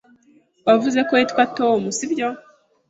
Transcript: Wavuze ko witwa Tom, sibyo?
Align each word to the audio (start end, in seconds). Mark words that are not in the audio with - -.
Wavuze 0.67 0.99
ko 1.07 1.11
witwa 1.17 1.43
Tom, 1.57 1.81
sibyo? 1.97 2.27